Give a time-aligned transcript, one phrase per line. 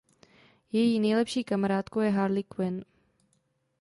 [0.71, 2.85] Její nejlepší kamarádkou je Harley Quinn.